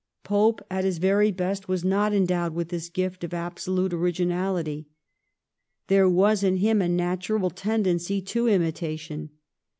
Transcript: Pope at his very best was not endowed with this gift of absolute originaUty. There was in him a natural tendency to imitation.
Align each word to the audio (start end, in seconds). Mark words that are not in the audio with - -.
Pope 0.23 0.63
at 0.71 0.83
his 0.83 0.97
very 0.97 1.29
best 1.31 1.67
was 1.67 1.83
not 1.85 2.11
endowed 2.11 2.55
with 2.55 2.69
this 2.69 2.89
gift 2.89 3.23
of 3.23 3.35
absolute 3.35 3.91
originaUty. 3.91 4.87
There 5.89 6.09
was 6.09 6.41
in 6.41 6.57
him 6.57 6.81
a 6.81 6.89
natural 6.89 7.51
tendency 7.51 8.19
to 8.19 8.47
imitation. 8.47 9.29